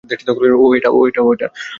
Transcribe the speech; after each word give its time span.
ওহ 0.55 0.71
এটা! 0.77 0.89